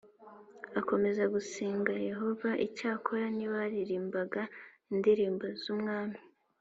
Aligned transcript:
akomeze 0.79 1.23
gusenga 1.33 1.91
Yehova 2.09 2.49
Icyakora 2.65 3.25
ntibaririmbaga 3.35 4.41
indirimbo 4.93 5.45
z 5.61 5.63
Ubwami 5.73 6.19